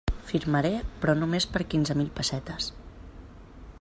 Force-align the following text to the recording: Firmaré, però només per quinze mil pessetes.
Firmaré, 0.29 0.71
però 1.03 1.15
només 1.19 1.47
per 1.57 1.61
quinze 1.75 1.97
mil 2.01 2.09
pessetes. 2.21 2.71